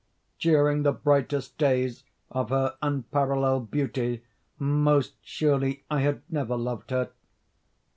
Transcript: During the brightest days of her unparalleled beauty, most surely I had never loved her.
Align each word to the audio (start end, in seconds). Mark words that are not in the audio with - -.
During 0.39 0.81
the 0.81 0.93
brightest 0.93 1.59
days 1.59 2.03
of 2.31 2.49
her 2.49 2.75
unparalleled 2.81 3.69
beauty, 3.69 4.23
most 4.57 5.13
surely 5.21 5.83
I 5.91 5.99
had 6.01 6.23
never 6.27 6.57
loved 6.57 6.89
her. 6.89 7.11